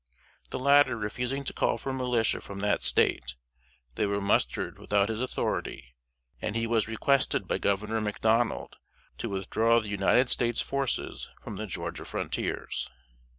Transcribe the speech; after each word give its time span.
The 0.49 0.57
latter 0.57 0.97
refusing 0.97 1.43
to 1.43 1.53
call 1.53 1.77
for 1.77 1.93
militia 1.93 2.41
from 2.41 2.57
that 2.61 2.81
State, 2.81 3.35
they 3.93 4.07
were 4.07 4.19
mustered 4.19 4.79
without 4.79 5.09
his 5.09 5.21
authority, 5.21 5.93
and 6.41 6.55
he 6.55 6.65
was 6.65 6.87
requested 6.87 7.47
by 7.47 7.59
Governor 7.59 8.01
McDonald 8.01 8.77
to 9.19 9.29
withdraw 9.29 9.79
the 9.79 9.89
United 9.89 10.27
States 10.29 10.59
forces 10.59 11.29
from 11.43 11.57
the 11.57 11.67
Georgia 11.67 12.03
frontiers. 12.03 12.89